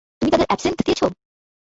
তুমি 0.19 0.29
তাদের 0.31 0.47
অ্যাবসিন্থ 0.47 0.77
দিয়েছ? 0.79 1.01